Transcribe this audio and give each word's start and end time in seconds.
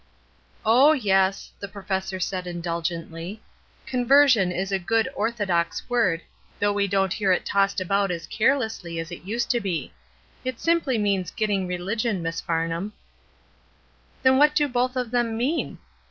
'^Oh, 0.65 0.99
yes," 0.99 1.51
the 1.59 1.67
professor 1.67 2.19
said 2.19 2.47
indulgently. 2.47 3.39
'*' 3.63 3.85
Conversion' 3.85 4.51
is 4.51 4.71
a 4.71 4.79
good 4.79 5.07
orthodox 5.13 5.87
word, 5.87 6.21
though 6.59 6.73
we 6.73 6.87
don't 6.87 7.13
hear 7.13 7.31
it 7.31 7.45
tossed 7.45 7.79
about 7.79 8.09
as 8.09 8.25
carelessly 8.25 8.97
as 8.97 9.11
it 9.11 9.25
used 9.25 9.51
to 9.51 9.59
be. 9.59 9.93
It 10.43 10.59
simply 10.59 10.97
means 10.97 11.29
'getting 11.29 11.67
rehgion/ 11.67 12.21
Miss 12.21 12.41
Farnham." 12.41 12.93
''Then 14.23 14.39
what 14.39 14.55
do 14.55 14.67
both 14.67 14.95
of 14.95 15.11
them 15.11 15.37
mean?" 15.37 15.77